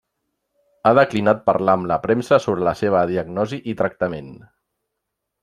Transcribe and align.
Ha 0.85 0.93
declinat 0.99 1.43
parlar 1.49 1.75
amb 1.79 1.89
la 1.91 1.99
premsa 2.07 2.41
sobre 2.47 2.65
la 2.69 2.75
seva 2.81 3.03
diagnosi 3.13 3.61
i 3.75 3.77
tractament. 3.83 4.35